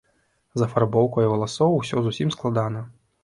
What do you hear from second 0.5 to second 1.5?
З афарбоўкай